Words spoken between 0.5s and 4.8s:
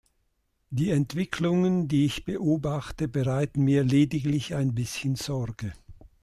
Die Entwicklungen, die ich beobachte, bereiten mir lediglich ein